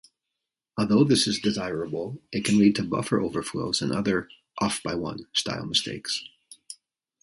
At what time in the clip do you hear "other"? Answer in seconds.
3.91-4.29